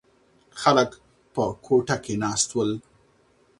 [0.61, 0.89] خلک
[1.33, 2.71] په کوټه کې ناست ول.